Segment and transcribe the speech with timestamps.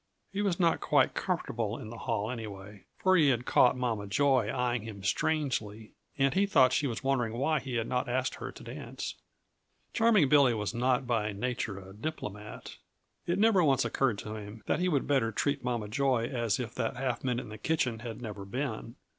[0.33, 4.45] He was not quite comfortable in the hall, anyway, for he had caught Mama Joy
[4.47, 8.51] eying him strangely, and he thought she was wondering why he had not asked her
[8.51, 9.13] to dance.
[9.93, 12.77] Charming Billy was not by nature a diplomat;
[13.27, 16.73] it never once occurred to him that he would better treat Mama Joy as if
[16.73, 18.95] that half minute in the kitchen had never been.